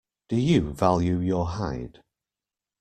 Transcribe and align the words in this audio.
Do 0.29 0.35
you 0.35 0.73
value 0.73 1.19
your 1.19 1.45
hide. 1.45 2.01